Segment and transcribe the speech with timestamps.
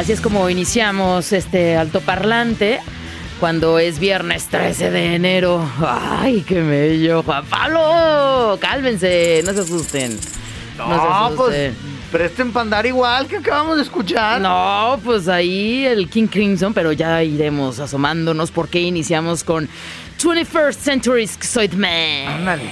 [0.00, 2.80] Así es como iniciamos este altoparlante
[3.38, 5.62] cuando es viernes 13 de enero.
[5.78, 7.22] ¡Ay, qué bello!
[7.22, 10.18] Juan Pablo, cálmense, no se asusten.
[10.78, 11.74] No, pues
[12.10, 14.40] presten para andar igual que acabamos de escuchar.
[14.40, 19.68] No, pues ahí el King Crimson, pero ya iremos asomándonos porque iniciamos con
[20.18, 22.26] 21st Century Schizoid Man.
[22.26, 22.70] Ándale.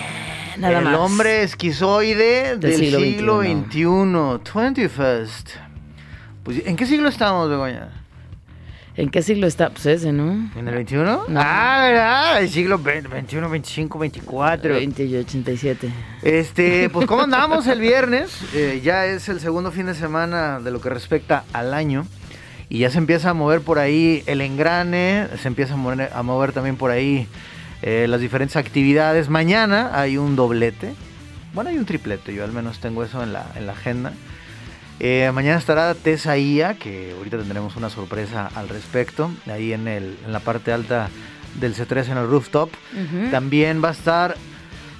[0.56, 3.84] Nada el hombre esquizoide del, siglo, siglo XXI.
[3.84, 5.67] 21st.
[6.48, 7.88] Pues, ¿En qué siglo estamos, Begoña?
[8.96, 9.68] ¿En qué siglo está?
[9.68, 10.50] Pues ese, ¿no?
[10.56, 11.24] ¿En el 21?
[11.36, 12.42] Ah, ¿verdad?
[12.42, 14.72] El siglo 21, 25, 24.
[14.72, 15.90] 20 y 87.
[16.22, 18.34] Este, pues ¿cómo andamos el viernes?
[18.54, 22.06] Eh, ya es el segundo fin de semana de lo que respecta al año.
[22.70, 26.22] Y ya se empieza a mover por ahí el engrane, se empieza a mover, a
[26.22, 27.28] mover también por ahí
[27.82, 29.28] eh, las diferentes actividades.
[29.28, 30.94] Mañana hay un doblete.
[31.52, 34.14] Bueno, hay un triplete, yo al menos tengo eso en la, en la agenda.
[35.00, 40.32] Eh, mañana estará Tesaía, que ahorita tendremos una sorpresa al respecto, ahí en, el, en
[40.32, 41.08] la parte alta
[41.60, 42.70] del C3 en el rooftop.
[43.30, 44.36] También va a estar,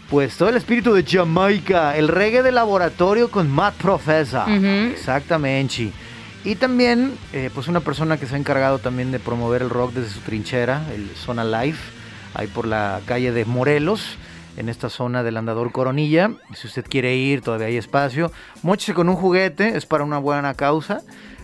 [0.08, 4.48] pues, todo el espíritu de Jamaica, el reggae de laboratorio con Matt Professor.
[4.92, 5.92] Exactamente.
[6.44, 9.94] Y también, eh, pues, una persona que se ha encargado también de promover el rock
[9.94, 11.80] desde su trinchera, el Zona Life,
[12.34, 14.16] ahí por la calle de Morelos
[14.59, 16.32] en esta zona del andador Coronilla.
[16.53, 18.32] Si usted quiere ir, todavía hay espacio.
[18.62, 21.03] Móchese con un juguete, es para una buena causa.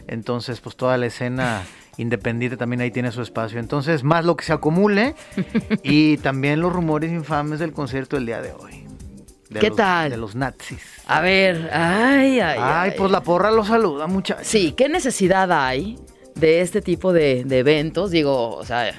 [0.09, 1.63] Entonces, pues toda la escena
[1.97, 3.61] independiente también ahí tiene su espacio.
[3.61, 5.15] Entonces, más lo que se acumule
[5.85, 8.85] y también los rumores infames del concierto del día de hoy.
[9.61, 10.11] ¿Qué tal?
[10.11, 10.83] De los nazis.
[11.07, 12.59] A ver, ay, ay.
[12.61, 14.45] Ay, pues la porra lo saluda, muchachos.
[14.45, 15.97] Sí, ¿qué necesidad hay
[16.35, 18.11] de este tipo de, de eventos?
[18.11, 18.93] Digo, o sea,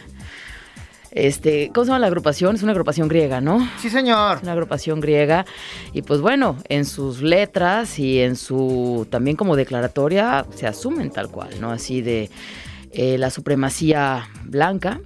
[1.16, 2.56] este, ¿Cómo se llama la agrupación?
[2.56, 3.66] Es una agrupación griega, ¿no?
[3.80, 4.36] Sí, señor.
[4.36, 5.46] Es una agrupación griega.
[5.94, 11.30] Y pues bueno, en sus letras y en su también como declaratoria se asumen tal
[11.30, 11.72] cual, ¿no?
[11.72, 12.30] Así de
[12.92, 15.00] eh, la supremacía blanca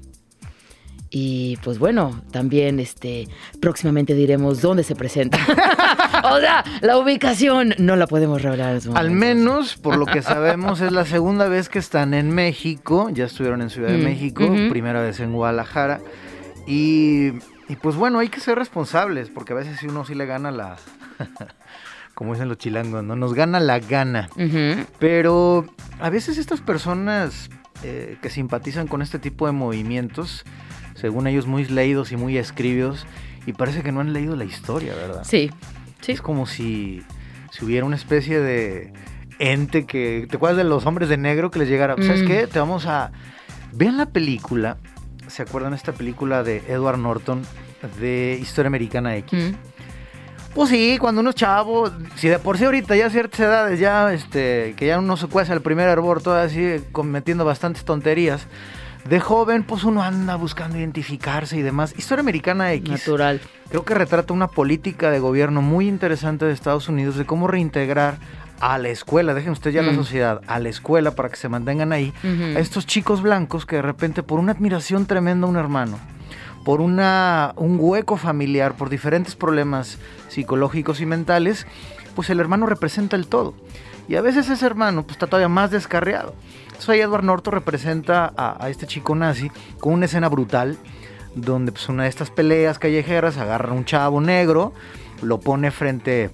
[1.11, 3.27] y pues bueno, también este
[3.59, 5.39] próximamente diremos dónde se presenta.
[6.23, 8.79] o sea, la ubicación no la podemos revelar.
[8.93, 13.09] Al menos, por lo que sabemos, es la segunda vez que están en México.
[13.11, 15.99] Ya estuvieron en Ciudad de mm, México, primera vez en Guadalajara.
[16.67, 17.31] Y,
[17.81, 20.77] pues bueno, hay que ser responsables, porque a veces si uno sí le gana la...
[22.13, 23.15] como dicen los chilangos, ¿no?
[23.15, 24.29] Nos gana la gana.
[24.99, 25.65] Pero
[25.99, 27.49] a veces estas personas
[27.81, 30.43] eh, que simpatizan con este tipo de movimientos
[30.99, 33.05] según ellos, muy leídos y muy escribidos,
[33.45, 35.23] y parece que no han leído la historia, ¿verdad?
[35.23, 35.49] Sí,
[36.01, 36.11] sí.
[36.11, 37.01] Es como si,
[37.51, 38.93] si hubiera una especie de
[39.39, 40.27] ente que...
[40.29, 41.95] ¿Te acuerdas de los hombres de negro que les llegara?
[41.95, 42.27] ¿Sabes mm.
[42.27, 42.47] qué?
[42.47, 43.11] Te vamos a...
[43.71, 44.77] Vean la película,
[45.27, 47.41] ¿se acuerdan esta película de Edward Norton
[47.99, 49.51] de Historia Americana X?
[49.51, 49.55] Mm.
[50.53, 53.79] Pues sí, cuando uno es chavo, si de por sí ahorita ya a ciertas edades
[53.79, 58.47] ya, este, que ya uno se cuece al primer hervor, todo así cometiendo bastantes tonterías,
[59.09, 61.95] de joven, pues uno anda buscando identificarse y demás.
[61.97, 62.89] Historia Americana X.
[62.89, 63.41] Natural.
[63.69, 68.19] Creo que retrata una política de gobierno muy interesante de Estados Unidos de cómo reintegrar
[68.59, 69.95] a la escuela, dejen ustedes ya la mm.
[69.95, 73.81] sociedad, a la escuela para que se mantengan ahí, a estos chicos blancos que de
[73.81, 75.97] repente por una admiración tremenda a un hermano,
[76.65, 79.97] por una, un hueco familiar, por diferentes problemas
[80.27, 81.67] psicológicos y mentales,
[82.15, 83.53] pues el hermano representa el todo.
[84.09, 86.35] Y a veces ese hermano pues, está todavía más descarriado.
[86.79, 89.51] Entonces ahí Edward Norton representa a, este chico nazi
[89.81, 90.77] con una escena brutal
[91.35, 94.71] donde pues una de estas peleas callejeras agarra a un chavo negro,
[95.21, 96.31] lo pone frente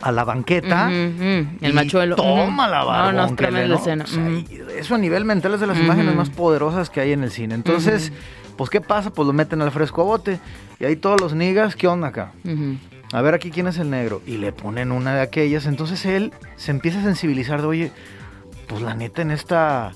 [0.00, 0.92] a la banqueta.
[0.92, 2.14] El machuelo.
[2.14, 3.12] Toma la barba.
[3.12, 4.04] No, no, escena.
[4.78, 7.56] eso a nivel mental es de las imágenes más poderosas que hay en el cine.
[7.56, 8.12] Entonces,
[8.56, 9.10] pues, ¿qué pasa?
[9.10, 10.38] Pues lo meten al fresco a bote.
[10.78, 12.30] Y ahí todos los niggas, ¿qué onda acá?
[13.12, 14.22] A ver aquí quién es el negro.
[14.24, 15.66] Y le ponen una de aquellas.
[15.66, 17.92] Entonces él se empieza a sensibilizar de, oye,
[18.66, 19.92] pues la neta en esta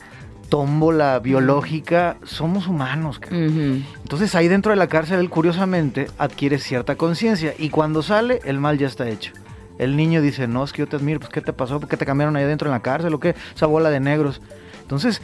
[0.48, 3.20] tómbola biológica somos humanos.
[3.30, 8.58] Entonces ahí dentro de la cárcel él curiosamente adquiere cierta conciencia y cuando sale el
[8.58, 9.32] mal ya está hecho.
[9.78, 11.78] El niño dice, no, es que yo te admiro, pues ¿qué te pasó?
[11.78, 13.36] ¿Por qué te cambiaron ahí adentro en la cárcel o qué?
[13.54, 14.40] Esa bola de negros.
[14.82, 15.20] Entonces,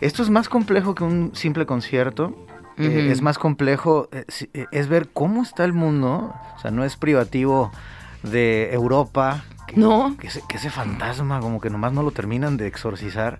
[0.00, 2.34] Esto es más complejo que un simple concierto.
[2.78, 4.24] Eh, es más complejo, eh,
[4.54, 6.32] eh, es ver cómo está el mundo.
[6.56, 7.72] O sea, no es privativo
[8.22, 9.44] de Europa.
[9.68, 10.16] Que, No.
[10.18, 13.38] Que ese, que ese fantasma como que nomás no lo terminan de exorcizar.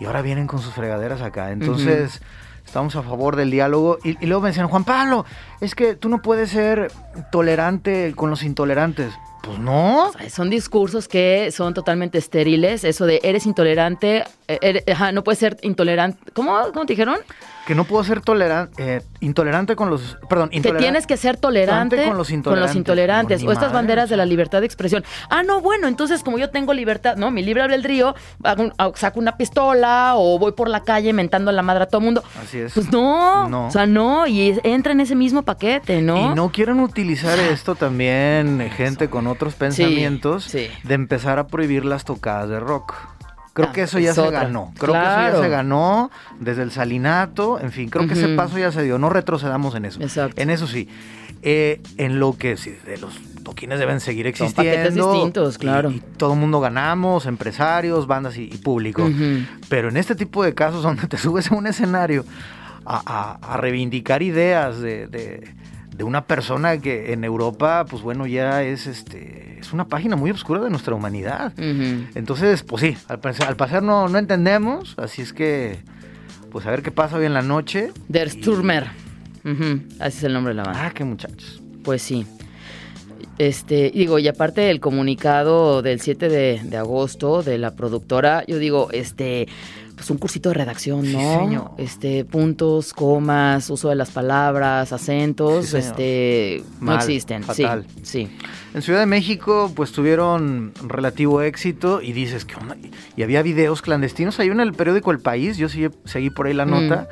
[0.00, 1.52] Y ahora vienen con sus fregaderas acá.
[1.52, 2.20] Entonces,
[2.64, 3.98] estamos a favor del diálogo.
[4.02, 5.24] Y, y luego me decían, Juan Pablo,
[5.60, 6.90] es que tú no puedes ser
[7.30, 9.12] tolerante con los intolerantes.
[9.48, 10.08] Pues no.
[10.08, 12.84] O sea, Son discursos que son totalmente estériles.
[12.84, 16.18] Eso de eres intolerante, eh, eres- ajá, no puedes ser intolerante.
[16.34, 17.16] ¿Cómo, ¿Cómo te dijeron?
[17.66, 20.16] Que no puedo ser tolerante, intolerante con los...
[20.30, 20.84] Perdón, Que intolerante.
[20.84, 22.76] tienes que ser tolerante con los intolerantes.
[22.76, 25.04] intolerantes, No, o ni estas madre, banderas o de la libertad de expresión.
[25.28, 28.14] Ah, no, bueno, entonces como yo tengo libertad, no, mi libre albedrío,
[28.94, 32.22] saco una pistola o voy por la calle mentando a la madre a todo mundo.
[32.42, 32.72] Así es.
[32.72, 33.66] Pues no, No.
[33.66, 36.32] o sea, no, y entra en ese mismo paquete, ¿no?
[36.32, 40.68] Y no quieren utilizar esto también eh, gente con otros pensamientos sí.
[40.84, 42.94] de empezar a prohibir las tocadas de rock.
[43.54, 44.42] Creo Ah, que eso ya es se otra.
[44.44, 44.72] ganó.
[44.78, 47.58] Creo que eso ya se ganó desde el salinato.
[47.58, 48.98] En fin, creo que ese paso ya se dio.
[48.98, 50.00] No retrocedamos en eso.
[50.00, 50.40] Exacto.
[50.40, 50.88] En eso sí.
[51.42, 53.14] Eh, en lo que sí, de los
[53.44, 54.70] toquines deben seguir Son existiendo.
[54.70, 55.90] paquetes distintos, y- claro.
[55.90, 59.08] Y, todo el mundo ganamos, empresarios, bandas y, y público.
[59.68, 62.24] Pero en este tipo de casos donde te subes a un escenario
[62.84, 63.02] a,
[63.42, 65.54] a- a reivindicar ideas de, de-
[65.98, 70.30] de una persona que en Europa, pues bueno, ya es este es una página muy
[70.30, 71.52] oscura de nuestra humanidad.
[71.58, 75.80] Entonces, pues sí, al parecer no, no entendemos, así es que,
[76.52, 77.90] pues a ver qué pasa hoy en la noche.
[78.08, 78.86] Der Y- Sturmer.
[79.44, 80.86] Ujú, Así es el nombre de la banda.
[80.86, 81.60] Ah, qué muchachos.
[81.82, 82.24] Pues sí.
[83.38, 88.58] Este, digo, y aparte el comunicado del 7 de, de agosto de la productora, yo
[88.58, 89.46] digo, este,
[89.98, 91.38] pues un cursito de redacción, Sí, ¿no?
[91.40, 91.70] señor.
[91.76, 97.42] Este, puntos, comas, uso de las palabras, acentos, Sí, este, no existen.
[97.42, 97.84] fatal.
[98.02, 98.36] Sí, sí.
[98.74, 102.76] En Ciudad de México, pues tuvieron relativo éxito y dices, ¿qué onda?
[103.16, 104.38] Y había videos clandestinos.
[104.40, 106.70] Hay uno en el periódico El País, yo sí seguí por ahí la Mm.
[106.70, 107.08] nota.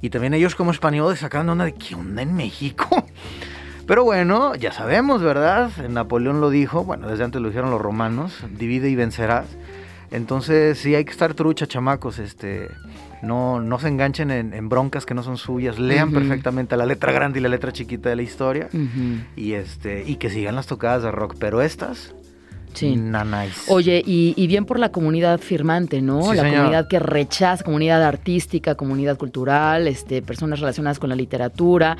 [0.00, 2.88] Y también ellos como españoles sacaban onda de, ¿qué onda en México?
[3.86, 5.70] Pero bueno, ya sabemos, ¿verdad?
[5.88, 9.46] Napoleón lo dijo, bueno, desde antes lo dijeron los romanos, divide y vencerás.
[10.12, 12.68] Entonces sí hay que estar trucha, chamacos, este,
[13.22, 17.12] no, no se enganchen en, en broncas que no son suyas, lean perfectamente la letra
[17.12, 18.68] grande y la letra chiquita de la historia
[19.36, 22.14] y este y que sigan las tocadas de rock, pero estas
[22.74, 22.94] sí.
[23.68, 26.22] Oye, y, y bien por la comunidad firmante, ¿no?
[26.22, 26.56] Sí, la señor.
[26.56, 31.96] comunidad que rechaza, comunidad artística, comunidad cultural, este, personas relacionadas con la literatura,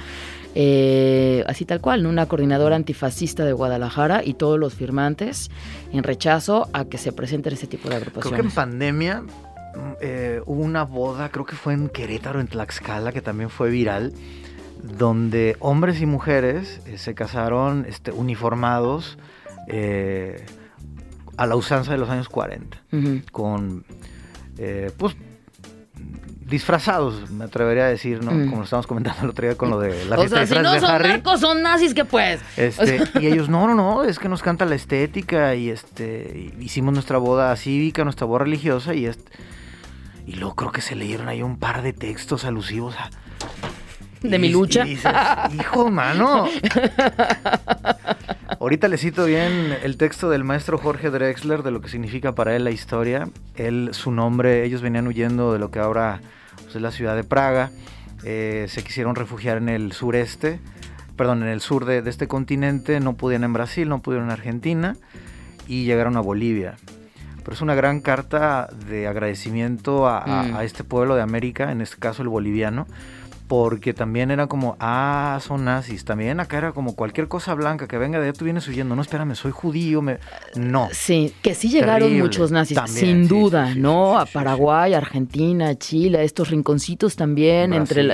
[0.55, 2.11] eh, así tal cual, ¿no?
[2.11, 5.51] Una coordinadora antifascista de Guadalajara y todos los firmantes
[5.93, 8.55] en rechazo a que se presenten ese tipo de creo que en agrupaciones.
[8.55, 9.27] pandemia mm,
[10.01, 14.13] eh, hubo una boda, creo que fue en Querétaro, en Tlaxcala, que también fue viral,
[14.83, 19.19] donde hombres y mujeres eh, se casaron este, uniformados
[21.37, 22.83] a la usanza de los años 40.
[22.93, 23.23] Ujú.
[23.31, 23.87] con
[24.99, 25.17] pues
[26.53, 28.31] disfrazados, me atrevería a decir, ¿no?
[28.31, 28.45] Mm.
[28.45, 30.79] Como lo estábamos comentando el otro día con lo de la O sea, si no
[30.79, 31.09] son Harry.
[31.09, 32.41] narcos, son nazis, ¿qué pues?
[32.57, 36.95] Este, y ellos, no, no, no, es que nos canta la estética y este hicimos
[36.95, 39.33] nuestra boda cívica, nuestra boda religiosa y este,
[40.27, 43.11] y luego creo que se leyeron ahí un par de textos alusivos a
[44.21, 44.87] De y- mi lucha.
[44.87, 45.11] y dices,
[45.59, 46.47] Hijo, mano.
[48.61, 52.55] Ahorita le cito bien el texto del maestro Jorge Drexler de lo que significa para
[52.55, 53.29] él la historia.
[53.57, 56.21] Él, su nombre, ellos venían huyendo de lo que ahora
[56.57, 57.71] pues, es la ciudad de Praga.
[58.25, 60.61] Eh, se quisieron refugiar en el sureste,
[61.17, 63.01] perdón, en el sur de, de este continente.
[63.01, 64.97] No pudieron en Brasil, no pudieron en Argentina
[65.69, 66.75] y llegaron a Bolivia.
[67.43, 70.57] Pero es una gran carta de agradecimiento a, a- Mm.
[70.57, 72.87] a este pueblo de América, en este caso el boliviano,
[73.53, 76.07] porque también era como, ah, son nazis.
[76.07, 78.97] También acá era como cualquier cosa blanca que venga de allá, tú vienes huyendo.
[78.97, 80.01] No, espérame, soy judío.
[80.01, 80.21] Me...
[80.55, 80.89] No.
[80.91, 82.23] Sí, que sí llegaron Terrible.
[82.23, 84.15] muchos nazis, También, sin sí, duda, sí, ¿no?
[84.15, 88.11] sí, a Paraguay, Argentina, Chile, a estos rinconcitos también, entre en,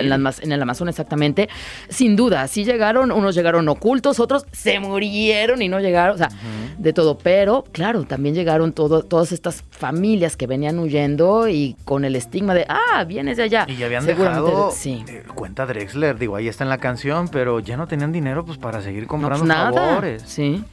[0.52, 1.48] el Amazonas exactamente.
[1.88, 6.30] Sin duda, sí llegaron, unos llegaron ocultos, otros se murieron y no llegaron, o sea,
[6.78, 7.16] de todo.
[7.16, 12.54] Pero, claro, también llegaron todo, todas estas familias que venían huyendo y con el estigma
[12.54, 13.66] de, ah, vienes de allá.
[13.68, 15.04] Y ya habían dejado, Sí.
[15.06, 18.58] eh, cuenta Drexler, digo, ahí está en la canción, pero ya no tenían dinero pues
[18.58, 19.72] para seguir No, comprando pues nada.
[19.72, 20.22] favores.
[20.22, 20.64] Sí.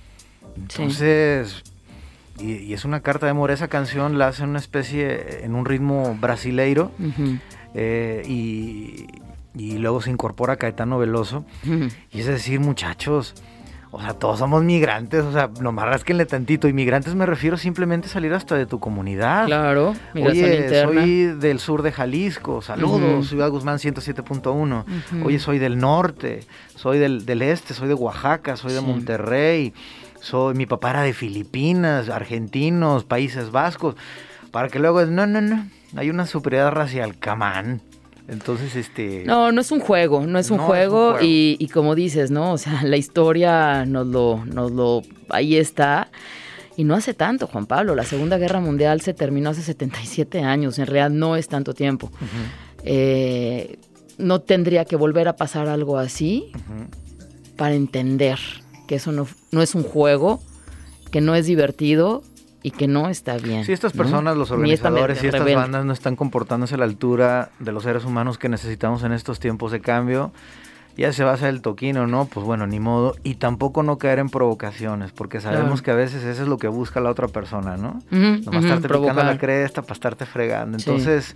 [0.67, 0.81] sí.
[0.81, 1.63] Entonces,
[2.39, 3.51] y, y es una carta de amor.
[3.51, 6.91] Esa canción la hace en una especie, en un ritmo brasileiro,
[7.73, 9.05] eh, y,
[9.55, 11.45] y luego se incorpora Caetano Veloso.
[12.11, 13.35] Y es decir, muchachos,
[13.91, 16.67] o sea, todos somos migrantes, o sea, nomás rasquenle tantito.
[16.67, 19.45] Inmigrantes me refiero simplemente a salir hasta de tu comunidad.
[19.45, 21.01] Claro, migración Oye, interna.
[21.01, 23.23] soy del sur de Jalisco, saludos, Ujú.
[23.23, 24.85] Ciudad Guzmán 107.1.
[25.13, 25.25] Ujú.
[25.27, 26.41] Oye, soy del norte,
[26.75, 28.85] soy del, del este, soy de Oaxaca, soy de Sí.
[28.85, 29.73] Monterrey,
[30.19, 33.95] soy, mi papá era de Filipinas, argentinos, Países Vascos,
[34.51, 35.65] para que luego no, no, no,
[35.95, 37.81] hay una superioridad racial, camán.
[38.27, 39.23] Entonces, este...
[39.25, 42.53] No, no es un juego, no es un, juego, Y, como dices, ¿no?
[42.53, 46.09] O sea, la historia nos lo, nos lo, ahí está.
[46.75, 47.95] Y no hace tanto, Juan Pablo.
[47.95, 50.79] La Segunda Guerra Mundial se terminó hace 77 años.
[50.79, 52.11] En realidad no es tanto tiempo.
[52.83, 53.77] Eh,
[54.17, 56.51] no tendría que volver a pasar algo así
[57.55, 58.39] para entender
[58.87, 60.41] que eso no, no es un juego,
[61.11, 62.23] que no es divertido
[62.65, 63.63] y que no está bien.
[63.63, 67.71] Si estas personas, los organizadores y estas bandas no están comportándose a la altura de
[67.71, 70.31] los seres humanos que necesitamos en estos tiempos de cambio,
[70.97, 72.25] ya se va a hacer el toquino, ¿no?
[72.25, 73.17] Pues bueno, ni modo.
[73.21, 76.67] Y tampoco no caer en provocaciones, porque sabemos que a veces eso es lo que
[76.67, 78.01] busca la otra persona, ¿no?
[78.11, 80.75] Uh estarte picando la cresta para estarte fregando.
[80.75, 81.35] Entonces,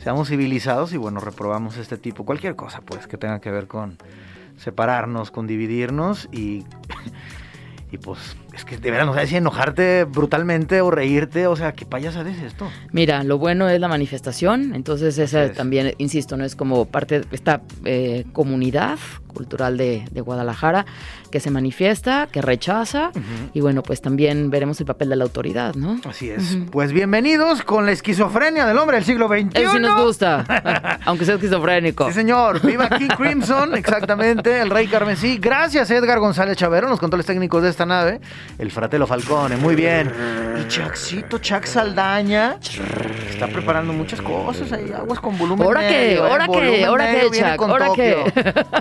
[0.00, 3.98] seamos civilizados y bueno, reprobamos este tipo, cualquier cosa, pues, que tenga que ver con
[4.58, 6.64] separarnos, con dividirnos y
[7.90, 11.72] Y pues es que de verdad no sabes si enojarte brutalmente o reírte, o sea,
[11.72, 12.68] ¿qué payasada es esto?
[12.90, 17.26] Mira, lo bueno es la manifestación, entonces esa también, insisto, no es como parte de
[17.30, 18.98] esta eh, comunidad
[19.38, 20.84] cultural de, Guadalajara
[21.30, 23.12] que se manifiesta, que rechaza
[23.54, 26.00] y bueno, pues también veremos el papel de la autoridad, ¿no?
[26.08, 26.58] Así es.
[26.72, 29.50] Pues bienvenidos con la esquizofrenia del hombre del siglo XXI.
[29.54, 32.08] Eso sí nos gusta, aunque sea esquizofrénico.
[32.08, 32.60] Sí, señor.
[32.66, 35.38] Viva King Crimson, exactamente, el rey carmesí.
[35.38, 38.20] Gracias Edgar González Chavero, los controles técnicos de esta nave.
[38.56, 40.12] El fratelo Falcone, muy bien.
[40.60, 46.14] Y Chaxito, Chac Saldaña, está preparando muchas cosas ahí, aguas con volumen ¿Ahora qué?
[46.14, 46.18] ¿eh?
[46.18, 46.84] ¿Ahora qué?
[46.84, 47.60] ¿Ahora qué, Chac?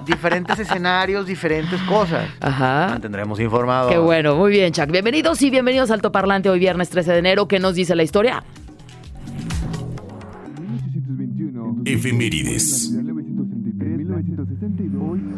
[0.06, 2.28] Diferentes escenarios, diferentes cosas.
[2.40, 2.88] Ajá.
[2.92, 3.90] Mantendremos informado.
[3.90, 4.90] Qué bueno, muy bien, Chac.
[4.90, 7.48] Bienvenidos y bienvenidos al Parlante hoy viernes 13 de enero.
[7.48, 8.44] ¿Qué nos dice la historia?
[11.86, 12.94] Efemérides.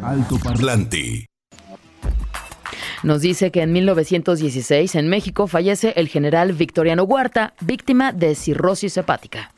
[0.03, 1.28] Alto Parlante.
[3.01, 8.97] Nos dice que en 1916 en México fallece el general Victoriano Huerta, víctima de cirrosis
[8.97, 9.51] hepática.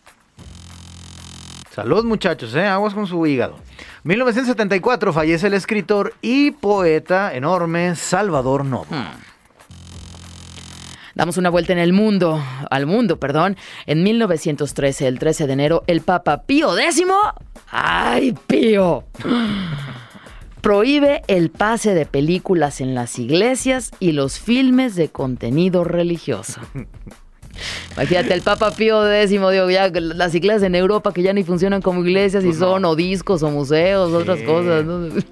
[1.74, 2.66] Salud muchachos, ¿eh?
[2.66, 3.56] aguas con su hígado.
[4.04, 8.88] 1974 fallece el escritor y poeta enorme Salvador Novo.
[8.90, 9.32] Hmm.
[11.16, 13.58] Damos una vuelta en el mundo, al mundo, perdón.
[13.86, 17.04] En 1913, el 13 de enero, el Papa Pío X.
[17.70, 19.06] ¡Ay, Pío!
[20.62, 26.62] Prohíbe el pase de películas en las iglesias y los filmes de contenido religioso.
[27.94, 31.82] Imagínate, el Papa Pío X, digo, ya las iglesias en Europa que ya ni funcionan
[31.82, 34.86] como iglesias y pues son o discos o museos, otras cosas.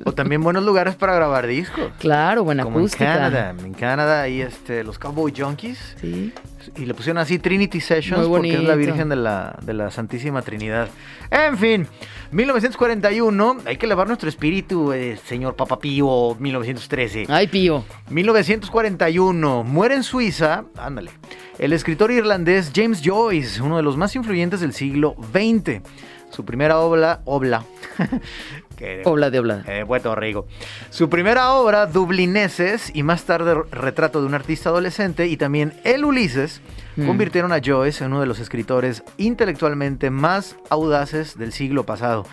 [0.03, 1.91] O también buenos lugares para grabar discos.
[1.99, 3.05] Claro, buena como acústica.
[3.05, 5.95] En Canadá, en Canadá y este, los Cowboy Junkies.
[6.01, 6.33] Sí.
[6.75, 10.41] Y le pusieron así Trinity Sessions porque es la Virgen de la, de la Santísima
[10.41, 10.89] Trinidad.
[11.31, 11.87] En fin,
[12.31, 17.25] 1941, hay que elevar nuestro espíritu, eh, señor Papa Pío, 1913.
[17.29, 17.83] Ay, Pío.
[18.09, 21.11] 1941, muere en Suiza, ándale,
[21.57, 25.81] el escritor irlandés James Joyce, uno de los más influyentes del siglo XX.
[26.29, 27.65] Su primera obra, obla,
[29.05, 29.63] obla de obla.
[29.67, 30.47] Eh, Puerto Rico.
[30.89, 36.05] Su primera obra, Dublineses, y más tarde Retrato de un artista adolescente, y también El
[36.05, 36.61] Ulises,
[36.95, 37.05] mm.
[37.05, 42.25] convirtieron a Joyce en uno de los escritores intelectualmente más audaces del siglo pasado.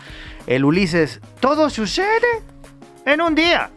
[0.47, 2.41] El Ulises, todo sucede
[3.05, 3.71] en un día.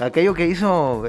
[0.00, 1.04] Aquello que hizo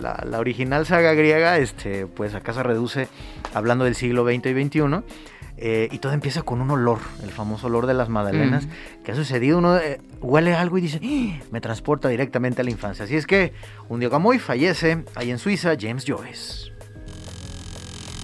[0.00, 3.08] la, la, original saga griega, este, pues acá se reduce
[3.54, 5.02] hablando del siglo XX y XXI.
[5.64, 8.66] Eh, y todo empieza con un olor, el famoso olor de las magdalenas,
[9.04, 11.44] que ha sucedido, uno eh, huele algo y dice, ¡Ah!
[11.52, 13.04] me transporta directamente a la infancia.
[13.04, 13.52] Así es que
[13.88, 16.72] un día como hoy fallece ahí en Suiza James Joyce.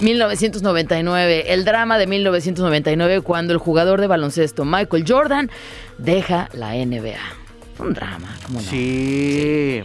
[0.01, 5.51] 1999, el drama de 1999 cuando el jugador de baloncesto Michael Jordan
[5.99, 7.38] deja la NBA.
[7.79, 8.69] Un drama, ¿cómo no?
[8.69, 9.83] sí.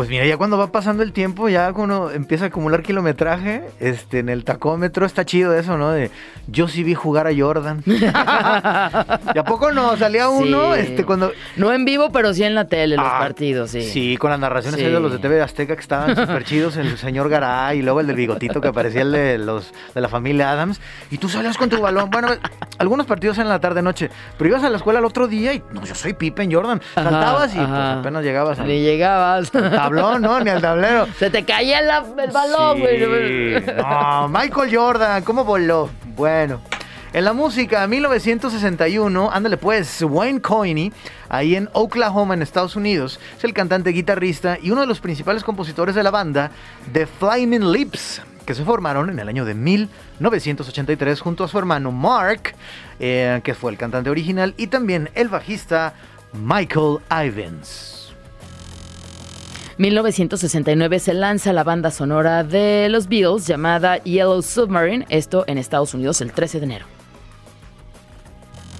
[0.00, 4.20] Pues mira, ya cuando va pasando el tiempo, ya cuando empieza a acumular kilometraje, este,
[4.20, 5.90] en el tacómetro está chido eso, ¿no?
[5.90, 6.10] De
[6.46, 7.82] yo sí vi jugar a Jordan.
[7.86, 9.98] ¿Y a poco no?
[9.98, 11.32] Salía uno, este, cuando.
[11.56, 13.82] No en vivo, pero sí en la tele, los ah, partidos, sí.
[13.82, 17.28] Sí, con las narraciones de los de TV Azteca que estaban súper chidos, el señor
[17.28, 20.80] Garay y luego el del bigotito que aparecía el de los de la familia Adams.
[21.10, 22.08] Y tú salías con tu balón.
[22.08, 22.28] Bueno,
[22.78, 25.62] algunos partidos en la tarde noche, pero ibas a la escuela el otro día y
[25.74, 26.80] no, yo soy Pippen Jordan.
[26.94, 28.58] Saltabas y pues, apenas llegabas.
[28.58, 29.52] A, Ni llegabas
[29.96, 30.40] tablón, ¿no?
[30.40, 31.06] Ni al tablero.
[31.18, 33.60] Se te caía el, balón, güey.
[33.76, 35.90] No, Michael Jordan, ¿cómo voló?
[36.16, 36.60] Bueno.
[37.12, 40.92] En la música, 1961, ándale pues, Wayne Coyne,
[41.28, 45.42] ahí en Oklahoma, en Estados Unidos, es el cantante, guitarrista y uno de los principales
[45.42, 46.52] compositores de la banda,
[46.92, 51.90] The Flaming Lips, que se formaron en el año de 1983 junto a su hermano
[51.90, 52.54] Mark,
[53.00, 55.94] eh, que fue el cantante original, y también el bajista
[56.32, 57.99] Michael Ivins.
[59.80, 65.94] 1969 se lanza la banda sonora de los Beatles llamada Yellow Submarine, esto en Estados
[65.94, 66.86] Unidos el 13 de enero.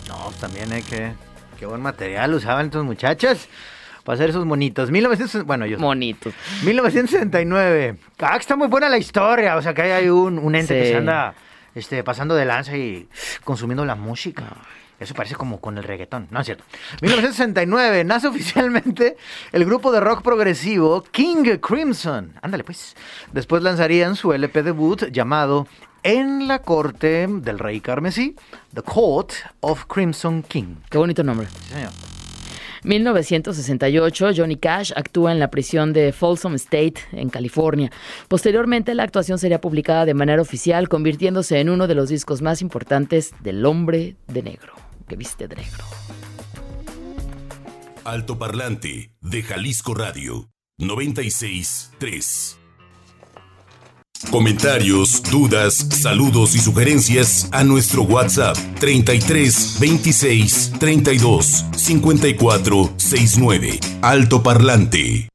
[0.09, 1.15] No, también hay que...
[1.59, 3.49] Qué buen material usaban estos muchachos
[4.05, 4.91] para hacer esos monitos.
[4.91, 5.79] 1900, bueno, yo...
[5.79, 6.35] Monitos.
[6.65, 7.97] 1969.
[8.19, 9.57] Ah, que está muy buena la historia.
[9.57, 11.33] O sea, que hay un, un ente que se anda
[11.75, 13.09] este, pasando de lanza y
[13.43, 14.45] consumiendo la música.
[15.01, 16.29] Eso parece como con el reggaetón.
[16.31, 16.63] No es cierto.
[17.01, 19.17] 1969 nace oficialmente
[19.51, 22.35] el grupo de rock progresivo King Crimson.
[22.43, 22.95] Ándale, pues.
[23.33, 25.67] Después lanzarían su LP debut llamado
[26.03, 28.37] En la corte del rey carmesí,
[28.75, 30.77] The Court of Crimson King.
[30.89, 31.49] Qué bonito nombre.
[31.49, 31.91] Sí, señor.
[32.85, 37.91] 1968, Johnny Cash actúa en la prisión de Folsom State, en California.
[38.29, 42.63] Posteriormente, la actuación sería publicada de manera oficial, convirtiéndose en uno de los discos más
[42.63, 44.73] importantes del hombre de negro,
[45.11, 45.85] que viste de negro.
[48.05, 50.49] Alto Parlante de Jalisco Radio
[50.79, 52.57] 96.3.
[54.31, 63.81] Comentarios, dudas, saludos y sugerencias a nuestro WhatsApp 33 26 32 54 69.
[64.03, 65.30] Alto Parlante.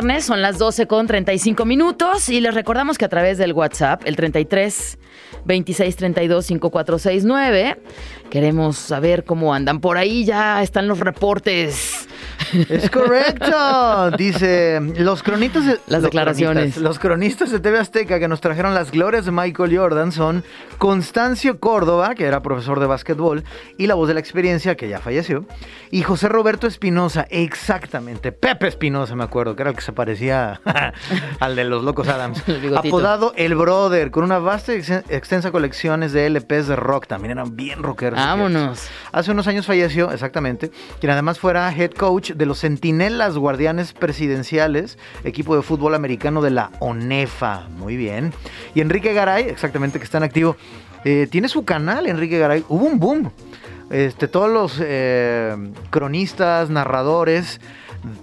[0.00, 4.00] Viernes son las 12 con 35 minutos y les recordamos que a través del WhatsApp,
[4.06, 4.98] el 33
[5.44, 7.82] 26 32 5469,
[8.30, 9.82] queremos saber cómo andan.
[9.82, 11.99] Por ahí ya están los reportes.
[12.68, 14.10] Es correcto.
[14.16, 15.66] Dice, los cronistas...
[15.66, 16.74] de- Las declaraciones.
[16.74, 20.44] cronistas- los cronistas de TV Azteca que nos trajeron las glorias de Michael Jordan son
[20.78, 23.44] Constancio Córdoba, que era profesor de básquetbol,
[23.76, 25.44] y la voz de la experiencia, que ya falleció,
[25.90, 30.60] y José Roberto Espinosa, exactamente, Pepe Espinosa, me acuerdo, que era el que se parecía
[31.40, 35.50] al de los Locos Adams, El apodado El Brother, con una vasta y ex- extensa
[35.50, 38.18] colecciones de LPs de rock, también eran bien rockeros.
[38.18, 38.88] Vámonos.
[39.12, 44.98] Hace unos años falleció, exactamente, quien además fuera head coach de los Centinelas Guardianes Presidenciales,
[45.24, 47.68] equipo de fútbol americano de la ONEFA.
[47.78, 48.32] Muy bien.
[48.74, 50.56] Y Enrique Garay, exactamente, que está en activo,
[51.04, 52.64] eh, tiene su canal, Enrique Garay.
[52.68, 53.30] Hubo un boom.
[53.90, 55.56] Este, todos los eh,
[55.90, 57.60] cronistas, narradores,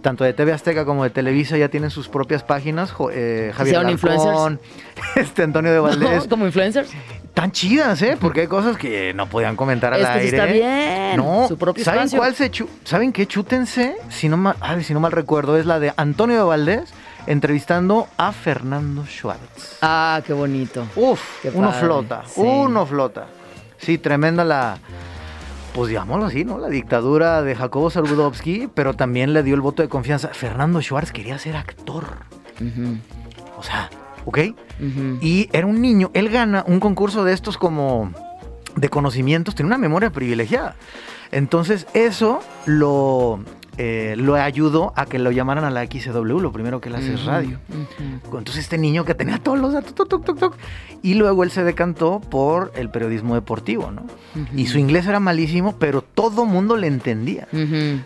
[0.01, 2.91] tanto de TV Azteca como de Televisa, ya tienen sus propias páginas.
[2.91, 3.77] Jo- eh, Javier.
[3.77, 4.59] Alarcón,
[5.15, 6.27] este Antonio de Valdés.
[6.27, 6.89] Como influencers.
[7.37, 8.17] Tan chidas, ¿eh?
[8.19, 10.27] Porque hay cosas que no podían comentar al Es que aire.
[10.29, 12.17] está bien, No, su propio ¿saben espacio.
[12.19, 13.27] cuál se chu- ¿Saben qué?
[13.27, 16.91] Chútense, si no, mal, ay, si no mal recuerdo, es la de Antonio de Valdés
[17.27, 19.77] entrevistando a Fernando Schwartz.
[19.83, 20.87] Ah, qué bonito.
[20.95, 22.41] Uf, Qué uno flota, sí.
[22.41, 23.27] uno flota.
[23.77, 24.79] Sí, tremenda la,
[25.75, 26.57] pues digámoslo así, ¿no?
[26.57, 30.29] La dictadura de Jacobo Saludowski, pero también le dio el voto de confianza.
[30.29, 32.05] Fernando Schwartz quería ser actor.
[33.57, 33.91] O sea,
[34.27, 34.39] ¿ok?
[35.21, 38.11] Y era un niño, él gana un concurso de estos como
[38.75, 40.75] de conocimientos, tiene una memoria privilegiada.
[41.31, 43.39] Entonces eso lo,
[43.77, 47.13] eh, lo ayudó a que lo llamaran a la XW, lo primero que él hace
[47.13, 47.59] es radio.
[48.25, 49.95] Entonces este niño que tenía todos los datos,
[51.01, 54.05] y luego él se decantó por el periodismo deportivo, ¿no?
[54.55, 57.47] Y su inglés era malísimo, pero todo mundo le entendía.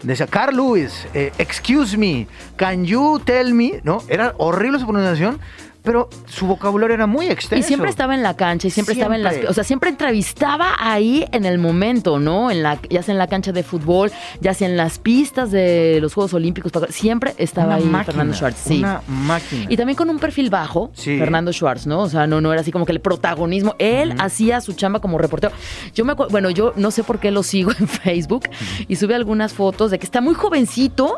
[0.04, 3.82] Decía, Carl Lewis, eh, excuse me, can you tell me?
[3.84, 4.04] ¿No?
[4.08, 5.40] Era horrible su pronunciación,
[5.84, 7.60] pero su vocabulario era muy extenso.
[7.60, 9.36] Y siempre estaba en la cancha y siempre, estaba en las...
[9.48, 12.52] O sea, siempre entrevistaba ahí en el momento, ¿no?
[12.52, 16.00] En la, ya sea en la cancha de fútbol, ya sea en las pistas de
[16.02, 16.72] los Juegos Olímpicos.
[16.90, 18.60] Siempre estaba Una ahí máquina, Fernando Schwartz.
[18.64, 18.80] Sí.
[18.80, 19.66] Una máquina.
[19.70, 21.18] Y también con un perfil bajo, Sí.
[21.18, 22.02] Fernando Schwartz, ¿no?
[22.02, 23.76] O sea, no, no era así como que el protagonismo.
[23.80, 25.54] Él hacía su chamba como reportero.
[25.96, 28.44] Yo me acuerdo, bueno, yo no sé por qué lo sigo en Facebook
[28.88, 31.16] y sube algunas fotos de que está muy jovencito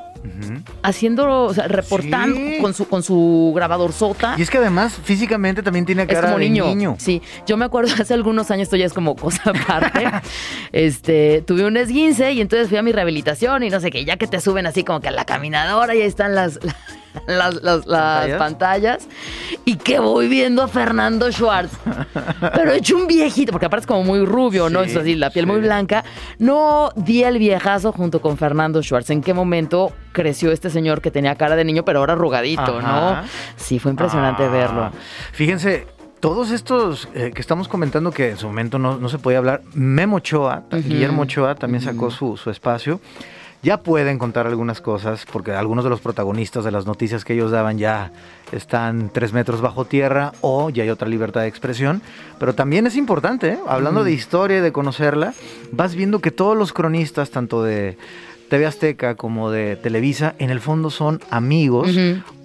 [0.81, 2.57] Haciendo, o sea, reportando Sí.
[2.61, 4.35] con su con su grabador sota.
[4.37, 6.65] Y es que además físicamente también tiene Es cara como de niño.
[6.67, 6.95] niño.
[6.99, 10.07] Sí, yo me acuerdo hace algunos años, esto ya es como cosa aparte.
[10.71, 14.17] este, tuve un esguince y entonces fui a mi rehabilitación y no sé qué, ya
[14.17, 16.75] que te suben así como que a la caminadora y ahí están las, las,
[17.27, 18.37] las- las ¿Pantallas?
[18.37, 19.07] pantallas.
[19.65, 21.71] Y que voy viendo a Fernando Schwartz.
[22.55, 24.83] Pero hecho un viejito, porque aparte es como muy rubio, ¿no?
[24.83, 25.51] Sí, Es así, la piel sí.
[25.51, 26.03] muy blanca.
[26.39, 29.09] No di el viejazo junto con Fernando Schwartz.
[29.09, 33.21] ¿En qué momento creció este señor que tenía cara de niño, pero ahora arrugadito, Ajá.
[33.21, 33.27] ¿no?
[33.55, 34.91] Sí, fue impresionante Ah, verlo.
[35.31, 35.87] Fíjense,
[36.19, 39.61] todos estos eh, que estamos comentando que en su momento no, no se podía hablar,
[39.73, 40.81] Memo Ochoa, Ujú.
[40.83, 42.99] Guillermo Ochoa también sacó su, su espacio.
[43.63, 47.49] Ya pueden contar algunas cosas, porque algunos de los protagonistas de las noticias que ellos
[47.49, 48.11] daban ya
[48.51, 52.01] están tres metros bajo tierra o ya hay otra libertad de expresión.
[52.39, 53.59] Pero también es importante, ¿eh?
[53.65, 55.33] hablando de historia y de conocerla,
[55.71, 57.97] vas viendo que todos los cronistas, tanto de
[58.49, 61.97] TV Azteca como de Televisa, en el fondo son amigos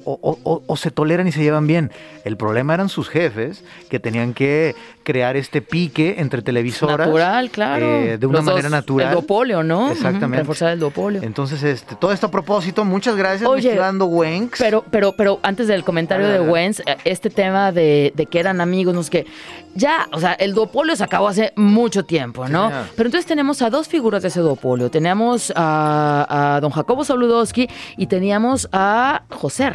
[0.05, 1.91] o, se toleran y se llevan bien.
[2.25, 4.75] El problema eran sus jefes que tenían que
[5.09, 6.99] crear este pique entre televisoras.
[6.99, 7.87] Natural, claro.
[7.87, 9.09] Eh, de una manera natural.
[9.09, 9.91] El dopolio, ¿no?
[9.91, 10.41] Exactamente.
[10.41, 11.23] Reforzar el dopolio.
[11.23, 13.49] Entonces, este, todo esto a propósito, muchas gracias.
[13.49, 14.59] Oye, dando Wenks.
[14.59, 18.95] Pero, pero, pero antes del comentario de Wenks, eh, este tema de, que eran amigos,
[18.95, 19.27] no sé qué.
[19.75, 22.71] Ya, o sea, el duopolio se acabó hace mucho tiempo, ¿no?
[22.97, 24.91] pero entonces tenemos a dos figuras de ese duopolio.
[24.91, 29.71] Teníamos a, a don Jacobo Saludowski y teníamos a José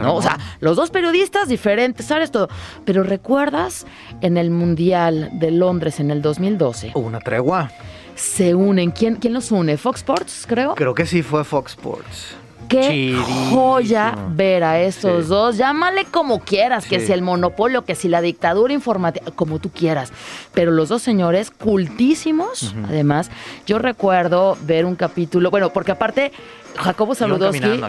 [0.00, 0.14] ¿no?
[0.14, 2.48] O sea, los dos periodistas diferentes, ¿sabes todo?
[2.84, 3.86] Pero ¿recuerdas
[4.20, 6.92] en el Mundial de Londres en el 2012?
[6.94, 7.70] Una tregua.
[8.14, 8.90] Se unen.
[8.90, 9.76] ¿Quién, quién los une?
[9.76, 10.74] ¿Fox Sports, creo?
[10.76, 12.36] Creo que sí fue Fox Sports.
[12.70, 13.14] Qué
[13.50, 15.58] joya ver a estos dos.
[15.58, 20.10] Llámale como quieras, que si el monopolio, que si la dictadura informativa, como tú quieras.
[20.54, 23.30] Pero los dos señores, cultísimos, además.
[23.66, 26.32] Yo recuerdo ver un capítulo, bueno, porque aparte
[26.76, 27.80] Jacobo Saludowski.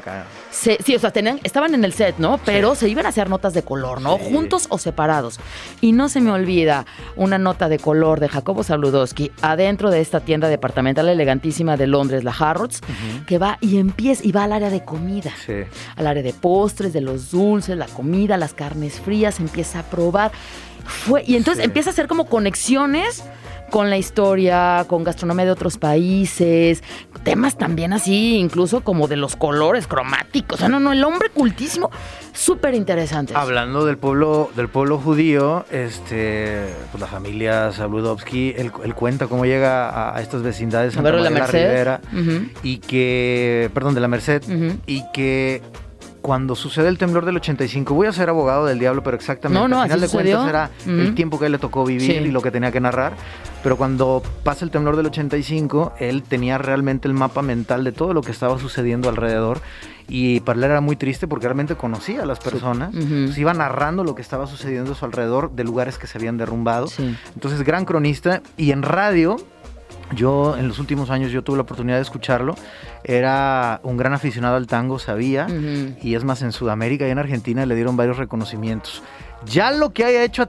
[0.52, 2.40] sí, o sea, tenían, estaban en el set, ¿no?
[2.46, 4.18] Pero se iban a hacer notas de color, ¿no?
[4.18, 5.40] Juntos o separados.
[5.82, 10.20] Y no se me olvida una nota de color de Jacobo Saludowski adentro de esta
[10.20, 12.82] tienda departamental elegantísima de Londres, la Harrods,
[13.26, 15.32] que va y empieza y va al área de comida.
[15.46, 15.64] Sí.
[15.96, 20.32] Al área de postres, de los dulces, la comida, las carnes frías, empieza a probar.
[20.86, 23.24] Fue, y entonces empieza a hacer como conexiones
[23.74, 26.84] con la historia, con gastronomía de otros países,
[27.24, 30.58] temas también así, incluso como de los colores cromáticos.
[30.58, 31.90] O sea, no, no, el hombre cultísimo,
[32.34, 33.34] súper interesante.
[33.36, 40.16] Hablando del pueblo, del pueblo judío, este, pues la familia Saludowski, él, cuenta cómo llega
[40.16, 42.02] a, estas vecindades Santa María de la, Ribera
[42.62, 44.44] y que, perdón, de la Merced,
[44.86, 45.64] y que
[46.24, 49.68] cuando sucede el temblor del 85, voy a ser abogado del diablo, pero exactamente, no,
[49.68, 52.50] no, al final de cuentas era el tiempo que le tocó vivir y lo que
[52.50, 53.14] tenía que narrar,
[53.62, 58.14] pero cuando pasa el temblor del 85, él tenía realmente el mapa mental de todo
[58.14, 59.60] lo que estaba sucediendo alrededor
[60.08, 64.06] y para él era muy triste porque realmente conocía a las personas, se iba narrando
[64.06, 66.88] lo que estaba sucediendo a su alrededor de lugares que se habían derrumbado.
[67.36, 69.36] Entonces, gran cronista y en radio
[70.16, 72.56] yo en los últimos años yo tuve la oportunidad de escucharlo.
[73.04, 75.48] Era un gran aficionado al tango, sabía.
[76.02, 79.04] Y es más, en Sudamérica y en Argentina le dieron varios reconocimientos.
[79.46, 80.48] Ya lo que haya hecho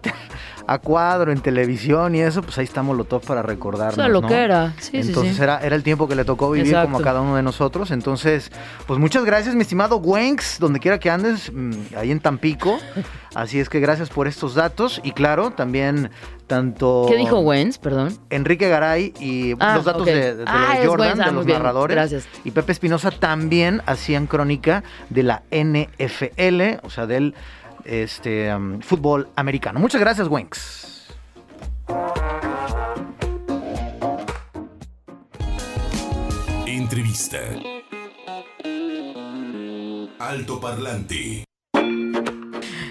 [0.67, 3.95] a, cuadro en televisión y eso, pues ahí estamos lo top para recordarnos.
[3.95, 4.75] Claro, lo que era.
[4.79, 7.43] Sí, Entonces Era, era el tiempo que le tocó vivir como a cada uno de
[7.43, 7.91] nosotros.
[7.91, 8.51] Entonces,
[8.87, 12.79] pues muchas gracias, mi estimado Wenks, donde quiera que andes, mm, ahí en Tampico.
[13.35, 15.01] Así es que gracias por estos datos.
[15.03, 16.11] Y claro, también
[16.47, 17.07] tanto.
[17.09, 17.79] ¿Qué dijo Wens?
[17.79, 18.17] Perdón.
[18.31, 21.97] Enrique Garay y ah, los datos de, de ah, Jordan, de los narradores.
[21.97, 22.29] Gracias.
[22.45, 27.35] Y Pepe Espinosa también hacían crónica de la NFL, o sea, del
[27.85, 29.81] este, fútbol americano.
[29.81, 31.15] Muchas gracias, Wenks.
[36.67, 37.39] Entrevista.
[40.19, 41.45] Alto Parlante.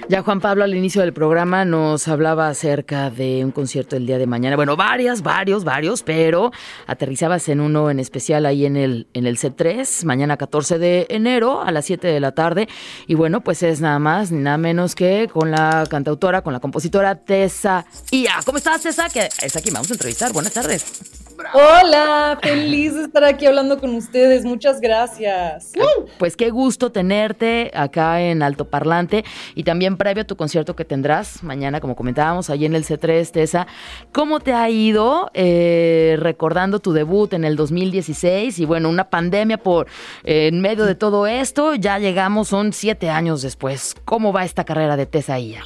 [0.09, 4.17] Ya Juan Pablo al inicio del programa nos hablaba acerca de un concierto el día
[4.17, 4.57] de mañana.
[4.57, 6.51] Bueno, varias, varios, varios, pero
[6.87, 11.61] aterrizabas en uno en especial ahí en el, en el C3, mañana 14 de enero
[11.61, 12.67] a las 7 de la tarde.
[13.07, 16.59] Y bueno, pues es nada más ni nada menos que con la cantautora, con la
[16.59, 18.39] compositora Tessa Ia.
[18.45, 19.07] ¿Cómo estás, Tessa?
[19.09, 20.33] Que es aquí, vamos a entrevistar.
[20.33, 21.13] Buenas tardes.
[21.53, 24.45] Hola, feliz de estar aquí hablando con ustedes.
[24.45, 25.71] Muchas gracias.
[26.17, 29.23] Pues qué gusto tenerte acá en Alto Parlante
[29.55, 33.31] y también previo a tu concierto que tendrás mañana, como comentábamos, allí en el C3,
[33.31, 33.67] Tessa.
[34.11, 39.57] ¿Cómo te ha ido eh, recordando tu debut en el 2016 y bueno, una pandemia
[39.57, 39.87] por
[40.23, 41.75] en medio de todo esto?
[41.75, 43.95] Ya llegamos, son siete años después.
[44.05, 45.63] ¿Cómo va esta carrera de Tessa Ia?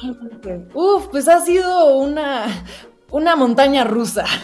[0.74, 2.46] Uf, pues ha sido una,
[3.10, 4.24] una montaña rusa.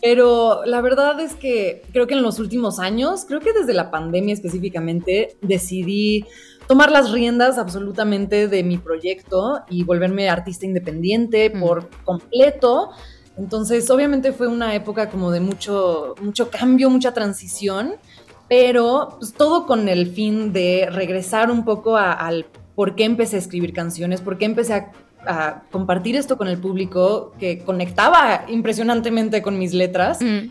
[0.00, 3.90] Pero la verdad es que creo que en los últimos años, creo que desde la
[3.90, 6.24] pandemia específicamente, decidí
[6.68, 11.60] tomar las riendas absolutamente de mi proyecto y volverme artista independiente mm.
[11.60, 12.90] por completo.
[13.36, 17.94] Entonces, obviamente fue una época como de mucho, mucho cambio, mucha transición,
[18.48, 23.38] pero pues, todo con el fin de regresar un poco al por qué empecé a
[23.40, 24.92] escribir canciones, por qué empecé a
[25.26, 30.20] a compartir esto con el público que conectaba impresionantemente con mis letras.
[30.20, 30.50] Mm.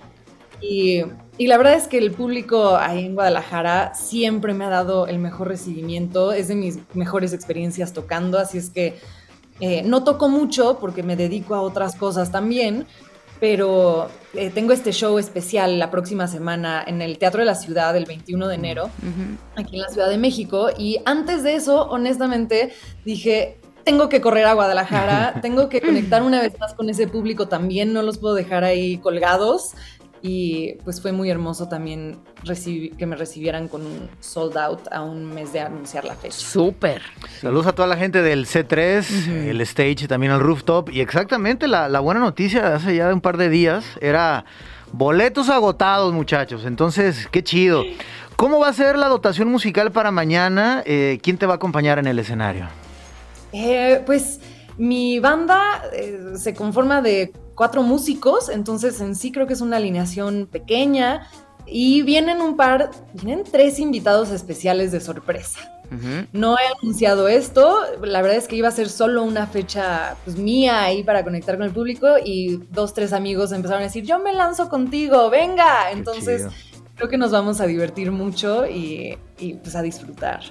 [0.62, 1.04] Y,
[1.46, 5.48] la verdad es que el público ahí en Guadalajara siempre me ha dado el mejor
[5.48, 8.98] recibimiento, es de mis mejores experiencias tocando, así es que
[9.60, 12.88] eh, no toco mucho porque me dedico a otras cosas también,
[13.40, 17.96] pero eh, tengo este show especial la próxima semana en el Teatro de la Ciudad
[17.96, 18.90] el 21 de enero,
[19.56, 22.74] aquí en la Ciudad de México, y antes de eso, honestamente,
[23.06, 27.48] dije, tengo que correr a Guadalajara, tengo que conectar una vez más con ese público
[27.48, 29.76] también, no los puedo dejar ahí colgados.
[30.22, 32.20] Y pues fue muy hermoso también
[32.98, 36.38] que me recibieran con un sold out a un mes de anunciar la fecha.
[36.38, 37.02] Súper.
[37.42, 40.90] Saludos a toda la gente del C3, el stage, también el rooftop.
[40.90, 44.46] Y exactamente la, la buena noticia de hace ya un par de días era
[44.92, 46.66] boletos agotados, muchachos.
[46.66, 47.84] Entonces, qué chido.
[48.36, 50.84] ¿Cómo va a ser la dotación musical para mañana?
[50.86, 52.68] Eh, ¿Quién te va a acompañar en el escenario?
[53.52, 54.40] Eh, pues
[54.78, 59.78] mi banda eh, se conforma de cuatro músicos, entonces en sí creo que es una
[59.78, 61.28] alineación pequeña
[61.66, 65.60] y vienen un par, vienen tres invitados especiales de sorpresa.
[66.34, 70.38] No he anunciado esto, la verdad es que iba a ser solo una fecha pues,
[70.38, 74.20] mía ahí para conectar con el público y dos, tres amigos empezaron a decir, yo
[74.20, 75.92] me lanzo contigo, venga.
[75.92, 76.46] Entonces
[76.96, 80.42] creo que nos vamos a divertir mucho y, y pues a disfrutar.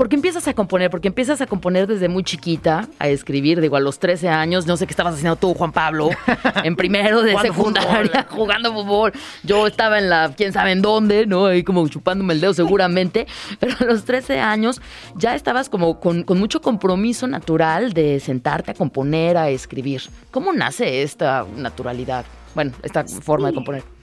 [0.00, 0.88] ¿Por qué empiezas a componer?
[0.88, 4.78] Porque empiezas a componer desde muy chiquita, a escribir, digo, a los 13 años, no
[4.78, 6.08] sé qué estabas haciendo tú, Juan Pablo,
[6.64, 9.12] en primero de secundaria, jugando fútbol.
[9.42, 11.44] Yo estaba en la, quién sabe en dónde, ¿no?
[11.44, 13.26] Ahí como chupándome el dedo seguramente,
[13.60, 14.80] pero a los 13 años
[15.16, 20.00] ya estabas como con, con mucho compromiso natural de sentarte a componer, a escribir.
[20.30, 22.24] ¿Cómo nace esta naturalidad?
[22.54, 23.99] Bueno, esta forma de componer.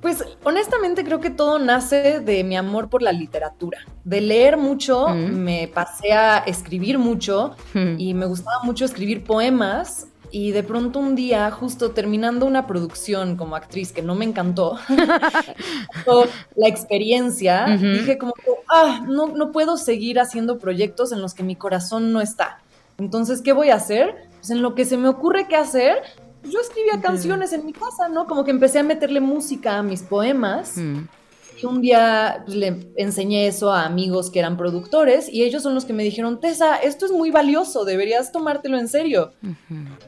[0.00, 3.78] Pues honestamente creo que todo nace de mi amor por la literatura.
[4.04, 7.54] De leer mucho, me pasé a escribir mucho
[7.98, 10.06] y me gustaba mucho escribir poemas.
[10.32, 14.78] Y de pronto un día, justo terminando una producción como actriz que no me encantó,
[16.56, 18.34] la experiencia, dije como,
[18.68, 22.60] ah, no, no puedo seguir haciendo proyectos en los que mi corazón no está.
[22.96, 24.28] Entonces, ¿qué voy a hacer?
[24.36, 25.98] Pues en lo que se me ocurre qué hacer,
[26.44, 28.26] yo escribía canciones en mi casa, ¿no?
[28.26, 30.76] Como que empecé a meterle música a mis poemas.
[30.76, 31.08] Mm.
[31.62, 35.74] Y un día pues, le enseñé eso a amigos que eran productores y ellos son
[35.74, 39.32] los que me dijeron, Tessa, esto es muy valioso, deberías tomártelo en serio.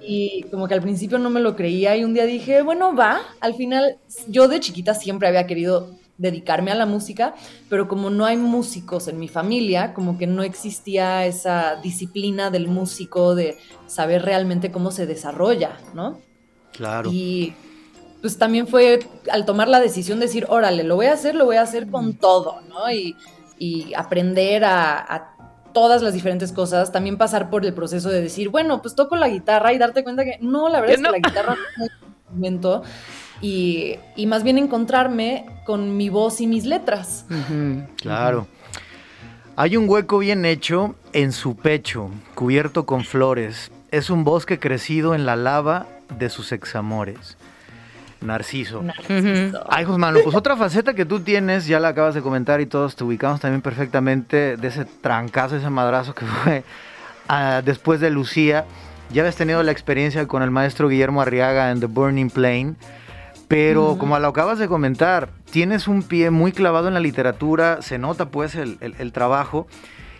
[0.00, 3.20] Y como que al principio no me lo creía y un día dije, bueno, va.
[3.40, 5.90] Al final, yo de chiquita siempre había querido
[6.22, 7.34] dedicarme a la música,
[7.68, 12.68] pero como no hay músicos en mi familia, como que no existía esa disciplina del
[12.68, 16.20] músico de saber realmente cómo se desarrolla, ¿no?
[16.72, 17.10] Claro.
[17.12, 17.54] Y
[18.20, 21.44] pues también fue al tomar la decisión de decir, órale, lo voy a hacer, lo
[21.44, 22.90] voy a hacer con todo, ¿no?
[22.90, 23.16] Y,
[23.96, 25.28] aprender a,
[25.72, 29.28] todas las diferentes cosas, también pasar por el proceso de decir, bueno, pues toco la
[29.28, 32.08] guitarra y darte cuenta que no, la verdad es que la guitarra no es un
[32.08, 32.82] instrumento
[33.42, 37.26] y, más bien encontrarme con mi voz y mis letras.
[37.96, 38.46] claro.
[39.54, 43.70] Hay un hueco bien hecho en su pecho, cubierto con flores.
[43.90, 45.86] Es un bosque crecido en la lava
[46.18, 47.36] de sus examores.
[48.22, 48.82] Narciso.
[48.82, 49.62] Narciso.
[49.68, 52.96] Ay, Josmano, pues otra faceta que tú tienes, ya la acabas de comentar y todos
[52.96, 56.64] te ubicamos también perfectamente de ese trancazo, ese madrazo que fue
[57.28, 58.64] ah, después de Lucía.
[59.12, 62.76] Ya habías tenido la experiencia con el maestro Guillermo Arriaga en The Burning Plain.
[63.52, 67.98] Pero como lo acabas de comentar, tienes un pie muy clavado en la literatura, se
[67.98, 69.66] nota pues el, trabajo.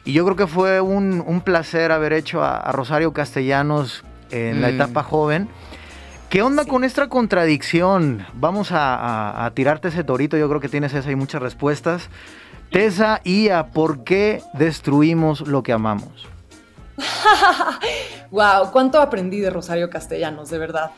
[0.05, 4.75] Y yo creo que fue un, placer haber hecho a, Rosario Castellanos en la mm.
[4.75, 5.49] etapa joven.
[6.29, 8.27] ¿Qué onda con esta contradicción?
[8.35, 12.11] Vamos a, tirarte ese torito, yo creo que tienes esa y muchas respuestas.
[12.71, 16.29] Tessa y a por qué destruimos lo que amamos.
[18.31, 20.91] wow, cuánto aprendí de Rosario Castellanos, de verdad.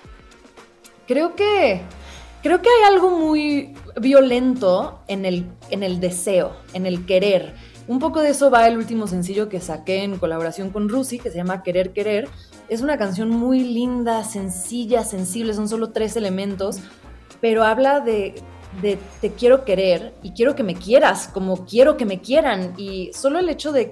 [1.07, 1.83] Creo que
[2.45, 7.55] Creo que hay algo muy violento en el, en el deseo, en el querer.
[7.89, 11.31] Un poco de eso va el último sencillo que saqué en colaboración con Rusi, que
[11.31, 12.29] se llama Querer Querer.
[12.69, 16.81] Es una canción muy linda, sencilla, sensible, son solo tres elementos,
[17.41, 18.35] pero habla de,
[18.83, 22.75] de te quiero querer y quiero que me quieras como quiero que me quieran.
[22.77, 23.91] Y solo el hecho de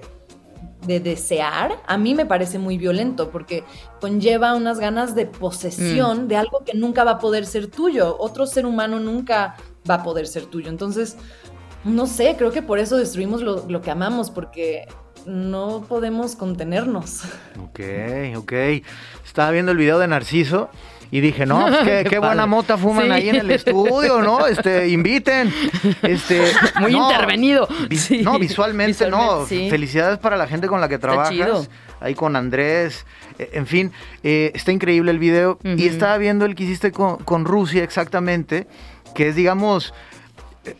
[0.85, 3.63] de desear, a mí me parece muy violento porque
[3.99, 6.27] conlleva unas ganas de posesión mm.
[6.27, 8.15] de algo que nunca va a poder ser tuyo.
[8.19, 9.55] Otro ser humano nunca
[9.89, 10.69] va a poder ser tuyo.
[10.69, 11.17] Entonces,
[11.83, 14.87] no sé, creo que por eso destruimos lo, lo que amamos, porque
[15.25, 17.23] no podemos contenernos.
[17.61, 17.79] Ok,
[18.37, 18.53] ok.
[19.25, 20.69] Estaba viendo el video de Narciso
[21.13, 24.47] y dije, no, pues, qué, buena mota fuman ahí en el estudio, ¿no?
[24.47, 25.53] Este, inviten.
[26.01, 27.67] Este, Muy intervenido.
[28.23, 29.45] no, visualmente, no.
[29.45, 31.69] Felicidades para la gente con la que trabajas.
[31.99, 33.05] Ahí con Andrés.
[33.37, 33.91] E, en fin,
[34.23, 35.59] eh, está increíble el video.
[35.63, 38.65] Y estaba viendo el que hiciste con, Rusia exactamente,
[39.13, 39.93] que es, digamos,
[40.65, 40.75] eh,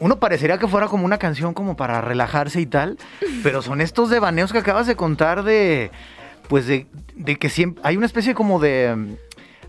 [0.00, 2.96] uno parecería que fuera como una canción como para relajarse y tal,
[3.42, 5.90] pero son estos devaneos que acabas de contar de,
[6.48, 9.18] pues de, de que siempre hay una especie como de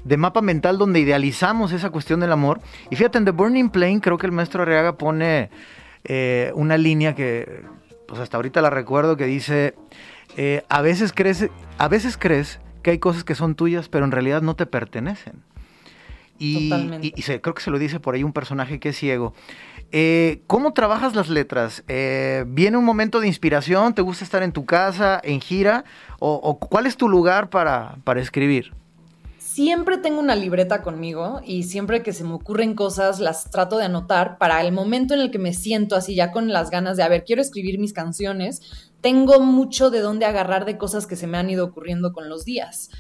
[0.08, 2.62] de mapa mental donde idealizamos esa cuestión del amor.
[2.90, 5.50] Y fíjate, en The Burning Plane creo que el maestro Arriaga pone
[6.06, 7.64] eh, una línea que,
[8.08, 9.76] pues hasta ahorita la recuerdo, que dice,
[10.38, 14.12] eh, a, veces crees, a veces crees que hay cosas que son tuyas, pero en
[14.12, 15.44] realidad no te pertenecen.
[16.40, 16.70] Y,
[17.02, 19.34] y- y se- creo que se lo dice por ahí un personaje que es ciego.
[19.92, 21.84] Eh, ¿Cómo trabajas las letras?
[21.88, 23.94] Eh, ¿Viene un momento de inspiración?
[23.96, 25.84] ¿Te gusta estar en tu casa, en gira?
[26.20, 28.74] ¿O, o cuál es tu lugar para, para escribir?
[29.58, 33.86] Siempre tengo una libreta conmigo y siempre que se me ocurren cosas las trato de
[33.86, 37.02] anotar para el momento en el que me siento así ya con las ganas de,
[37.02, 38.62] a ver, quiero escribir mis canciones,
[39.02, 42.46] tengo mucho de dónde agarrar de cosas que se me han ido ocurriendo con los
[42.46, 42.92] días.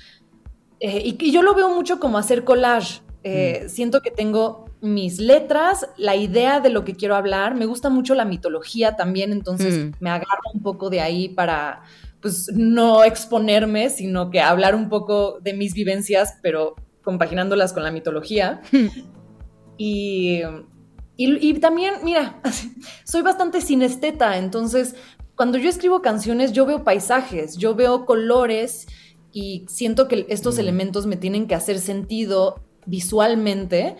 [0.79, 3.01] Eh, y, y yo lo veo mucho como hacer collage.
[3.23, 7.91] Eh, Siento que tengo mis letras, la idea de lo que quiero hablar, me gusta
[7.91, 9.91] mucho la mitología también, entonces Mm.
[9.99, 11.83] me agarro un poco de ahí para
[12.21, 17.91] pues no exponerme, sino que hablar un poco de mis vivencias, pero compaginándolas con la
[17.91, 18.61] mitología.
[19.77, 20.41] y,
[21.15, 22.41] y, y también, mira,
[23.03, 24.95] soy bastante sinesteta, entonces
[25.37, 28.87] cuando yo escribo canciones yo veo paisajes, yo veo colores
[29.31, 33.97] y siento que estos elementos me tienen que hacer sentido visualmente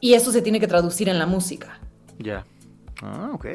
[0.00, 1.80] y eso se tiene que traducir en la música.
[2.18, 2.44] Ya.
[3.04, 3.46] Ah, ok.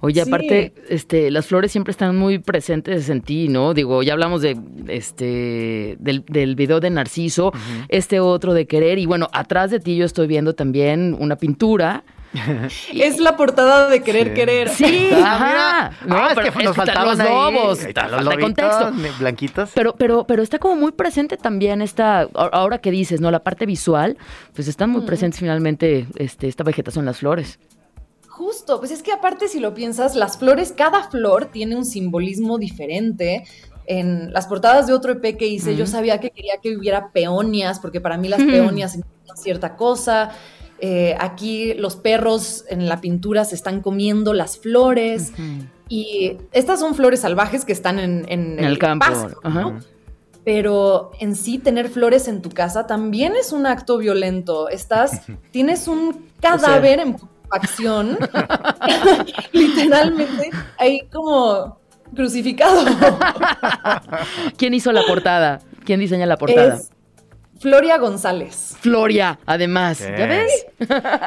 [0.00, 0.28] Oye, Sí.
[0.28, 3.74] aparte, este, las flores siempre están muy presentes en ti, ¿no?
[3.74, 4.56] Digo, ya hablamos de
[4.88, 7.52] este del, del video de Narciso,
[7.88, 12.04] este otro de querer, y bueno, atrás de ti yo estoy viendo también una pintura.
[12.92, 14.34] Es la portada de Querer Sí.
[14.34, 14.68] Querer.
[14.70, 15.96] Sí, Ah, ajá.
[16.04, 16.16] mira.
[16.24, 18.92] Ah, es pero que nos faltaban los lobos, Ahí está- los lobitos, contexto.
[19.20, 19.70] blanquitos.
[19.74, 23.30] Pero, pero, pero está como muy presente también esta, ahora que dices, ¿no?
[23.30, 24.16] La parte visual,
[24.54, 27.58] pues están muy presentes finalmente este, esta vegetación, las flores.
[28.36, 32.58] Justo, pues es que aparte si lo piensas, las flores, cada flor tiene un simbolismo
[32.58, 33.44] diferente.
[33.86, 37.78] En las portadas de otro EP que hice, yo sabía que quería que hubiera peonias,
[37.78, 40.32] porque para mí las peonias significan cierta cosa.
[40.80, 45.32] Eh, aquí los perros en la pintura se están comiendo las flores.
[45.88, 49.78] Y estas son flores salvajes que están en, en En el campo, pasto, ¿no?
[50.44, 54.68] Pero en sí tener flores en tu casa también es un acto violento.
[54.68, 57.16] Estás, tienes un cadáver en
[57.54, 58.18] acción,
[59.52, 61.78] literalmente, ahí como
[62.14, 62.84] crucificado.
[64.56, 65.60] ¿Quién hizo la portada?
[65.84, 66.74] ¿Quién diseña la portada?
[66.76, 66.90] es
[67.60, 68.76] Floria González.
[68.80, 70.00] Floria, además.
[70.00, 70.66] ¿Ya ves?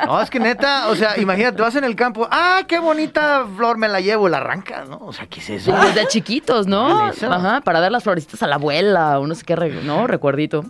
[0.05, 3.77] No, es que neta, o sea, imagínate, vas en el campo, ah, qué bonita flor,
[3.79, 4.97] me la llevo, la arranca, ¿no?
[4.99, 5.71] O sea, ¿qué es eso?
[5.71, 7.05] Desde chiquitos, ¿no?
[7.07, 10.05] Ajá, para dar las florecitas a la abuela o no sé qué, re- ¿no?
[10.05, 10.63] Recuerdito.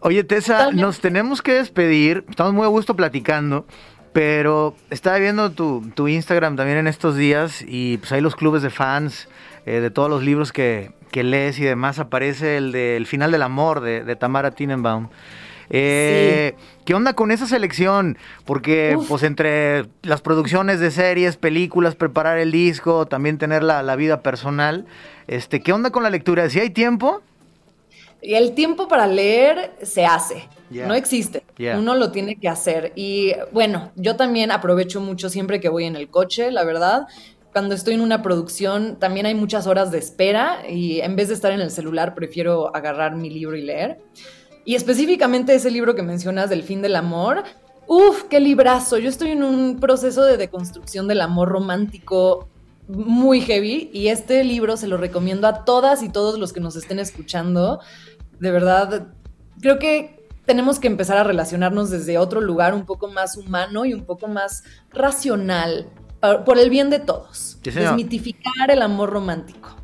[0.00, 0.82] Oye, Tessa, Totalmente.
[0.82, 3.66] nos tenemos que despedir, estamos muy a gusto platicando,
[4.14, 8.62] pero estaba viendo tu, tu Instagram también en estos días y pues hay los clubes
[8.62, 9.28] de fans
[9.66, 13.32] eh, de todos los libros que, que lees y demás, aparece el de El final
[13.32, 15.08] del amor de, de Tamara Tinenbaum.
[15.68, 18.16] Eh, ¿Qué onda con esa selección?
[18.44, 19.08] Porque Uf.
[19.08, 24.20] pues entre las producciones de series, películas, preparar el disco, también tener la, la vida
[24.20, 24.86] personal,
[25.26, 26.48] este, ¿qué onda con la lectura?
[26.48, 27.20] ¿Si hay tiempo?
[28.22, 31.44] Y el tiempo para leer se hace, No existe.
[31.58, 31.78] Ya.
[31.78, 32.92] Uno lo tiene que hacer.
[32.96, 37.06] Y bueno, yo también aprovecho mucho siempre que voy en el coche, la verdad.
[37.52, 41.34] Cuando estoy en una producción, también hay muchas horas de espera y en vez de
[41.34, 43.98] estar en el celular, prefiero agarrar mi libro y leer.
[44.64, 47.44] Y específicamente ese libro que mencionas del fin del amor,
[47.86, 48.98] ¡Uf, qué librazo!
[48.98, 52.48] Yo estoy en un proceso de deconstrucción del amor romántico
[52.88, 56.76] muy heavy y este libro se lo recomiendo a todas y todos los que nos
[56.76, 57.80] estén escuchando.
[58.40, 59.08] De verdad,
[59.60, 63.94] creo que tenemos que empezar a relacionarnos desde otro lugar un poco más humano y
[63.94, 65.88] un poco más racional,
[66.44, 67.58] por el bien de todos.
[67.62, 67.70] Sí.
[67.70, 69.76] Desmitificar el amor romántico.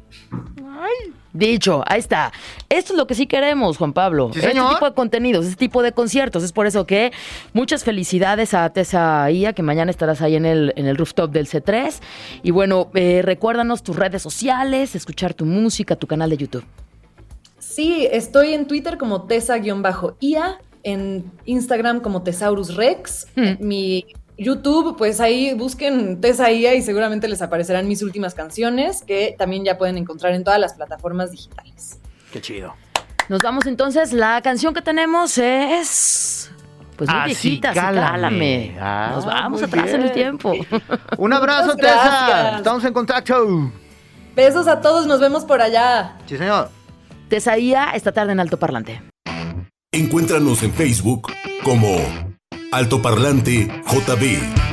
[1.32, 2.32] Dicho, ahí está.
[2.68, 4.30] Esto es lo que sí queremos, Juan Pablo.
[4.32, 6.42] Sí, este tipo de contenidos, este tipo de conciertos.
[6.42, 7.12] Es por eso que
[7.52, 11.46] muchas felicidades a Tessa Ia, que mañana estarás ahí en el, en el rooftop del
[11.46, 12.00] C3.
[12.42, 16.64] Y bueno, eh, recuérdanos tus redes sociales, escuchar tu música, tu canal de YouTube.
[17.80, 23.52] Sí, estoy en Twitter como Tesa-IA, en Instagram como Tesaurus Rex, Hmm.
[23.58, 24.04] mi
[24.36, 29.64] YouTube, pues ahí busquen Tesa IA y seguramente les aparecerán mis últimas canciones que también
[29.64, 31.98] ya pueden encontrar en todas las plataformas digitales.
[32.30, 32.74] Qué chido.
[33.30, 34.12] Nos vamos entonces.
[34.12, 36.50] La canción que tenemos es.
[36.98, 38.10] Pues muy Así, viejita, así, cálame.
[38.10, 38.76] cálame.
[38.78, 40.52] Ah, Nos vamos atrás en el tiempo.
[41.16, 42.58] Un abrazo, Tessa.
[42.58, 43.72] Estamos en contacto.
[44.36, 46.18] Besos a todos, nos vemos por allá.
[46.26, 46.68] Sí, señor.
[47.30, 49.02] Tessa Ia, esta tarde en Alto Parlante.
[49.92, 51.96] Encuéntranos en Facebook como
[52.72, 54.70] Altoparlante JB.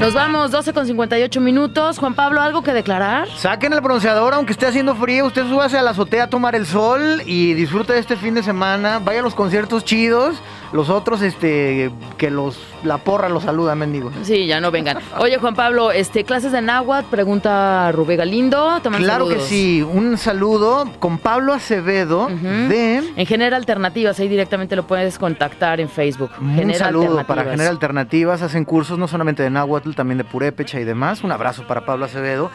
[0.00, 2.00] Nos vamos, 12 con 58 minutos.
[2.00, 3.28] Juan Pablo, ¿algo que declarar?
[3.36, 5.26] Saquen el bronceador, aunque esté haciendo frío.
[5.26, 8.42] Usted súbase a la azotea a tomar el sol y disfrute de este fin de
[8.42, 8.98] semana.
[8.98, 10.42] Vaya a los conciertos chidos.
[10.72, 14.12] Los otros, este, que los la porra los saluda, mendigo.
[14.22, 14.98] Sí, ya no vengan.
[15.18, 18.80] Oye, Juan Pablo, este, clases de náhuatl, pregunta Rubén Galindo.
[18.98, 23.02] Claro que sí, un saludo con Pablo Acevedo de...
[23.16, 26.30] En Genera Alternativas, ahí directamente lo puedes contactar en Facebook.
[26.40, 30.84] Un saludo para Genera Alternativas, hacen cursos no solamente de náhuatl, también de purépecha y
[30.84, 31.24] demás.
[31.24, 32.50] Un abrazo para Pablo Acevedo.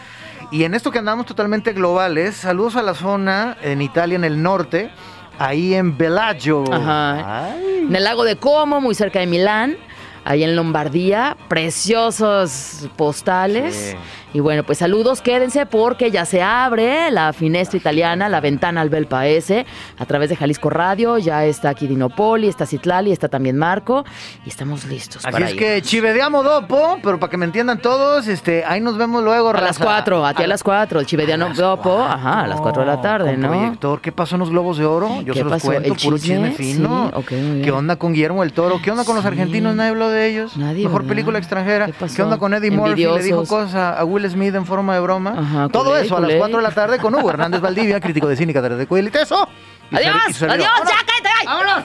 [0.52, 4.42] Y en esto que andamos totalmente globales, saludos a la zona en Italia, en el
[4.42, 4.92] norte,
[5.40, 6.64] ahí en Bellagio.
[6.66, 9.78] En el lago de Como, muy cerca de Milán
[10.26, 13.96] ahí en Lombardía, preciosos postales.
[14.36, 18.90] Y bueno, pues saludos, quédense porque ya se abre la finestra italiana, la ventana al
[18.90, 19.66] Belpaese,
[19.98, 21.18] a través de Jalisco Radio.
[21.20, 24.04] Ya está aquí Dinopoli, está Citlali, está también Marco.
[24.46, 25.26] Y estamos listos.
[25.26, 29.24] Así es que chivedeamo dopo, pero para que me entiendan todos, este, ahí nos vemos
[29.24, 29.52] luego.
[29.52, 31.00] A las cuatro, a ti a, las cuatro.
[31.00, 33.48] El chivedeamo dopo, ajá, a las cuatro de la tarde, ¿no?
[33.48, 35.22] Proyector, ¿qué pasó en los Globos de Oro?
[35.22, 37.10] Yo se los cuento, puro chisme fino.
[37.26, 38.82] ¿Qué onda con Guillermo del Toro?
[38.84, 39.74] ¿Qué onda con los argentinos?
[39.76, 40.58] Nadie habló de ellos.
[40.58, 40.84] Nadie.
[40.84, 41.88] Mejor película extranjera.
[42.14, 43.06] ¿Qué, onda con Eddie Murphy?
[43.06, 45.70] Le dijo cosas a Will Smith en forma de broma.
[45.72, 48.54] Todo eso a las 4 de la tarde con Hugo Hernández Valdivia, crítico de cine,
[48.54, 49.48] catedrático de Cueliteso.
[49.92, 51.46] Adiós, adiós, ya cállate.
[51.46, 51.84] Vámonos.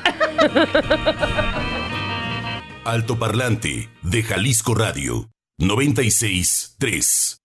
[2.85, 5.29] Alto Parlante de Jalisco Radio
[5.59, 7.40] 96 3.